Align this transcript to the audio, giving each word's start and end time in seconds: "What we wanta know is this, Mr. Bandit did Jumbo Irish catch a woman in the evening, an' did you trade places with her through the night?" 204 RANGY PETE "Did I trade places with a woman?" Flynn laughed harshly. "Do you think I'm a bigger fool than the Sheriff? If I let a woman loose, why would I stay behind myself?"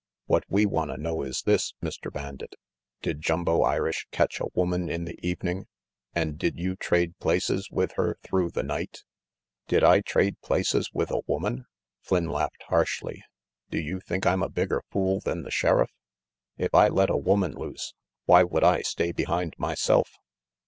"What 0.25 0.45
we 0.49 0.65
wanta 0.65 0.97
know 0.97 1.21
is 1.21 1.43
this, 1.43 1.75
Mr. 1.79 2.11
Bandit 2.11 2.55
did 3.03 3.21
Jumbo 3.21 3.61
Irish 3.61 4.07
catch 4.11 4.39
a 4.39 4.47
woman 4.55 4.89
in 4.89 5.05
the 5.05 5.19
evening, 5.21 5.67
an' 6.15 6.37
did 6.37 6.57
you 6.59 6.75
trade 6.75 7.19
places 7.19 7.69
with 7.69 7.91
her 7.97 8.17
through 8.23 8.49
the 8.49 8.63
night?" 8.63 9.03
204 9.67 9.67
RANGY 9.67 9.67
PETE 9.67 9.67
"Did 9.67 9.83
I 9.83 10.01
trade 10.01 10.41
places 10.41 10.89
with 10.91 11.11
a 11.11 11.21
woman?" 11.27 11.67
Flynn 12.01 12.29
laughed 12.29 12.63
harshly. 12.69 13.21
"Do 13.69 13.77
you 13.77 13.99
think 13.99 14.25
I'm 14.25 14.41
a 14.41 14.49
bigger 14.49 14.81
fool 14.89 15.19
than 15.19 15.43
the 15.43 15.51
Sheriff? 15.51 15.91
If 16.57 16.73
I 16.73 16.87
let 16.87 17.11
a 17.11 17.15
woman 17.15 17.53
loose, 17.53 17.93
why 18.25 18.41
would 18.41 18.63
I 18.63 18.81
stay 18.81 19.11
behind 19.11 19.53
myself?" 19.59 20.09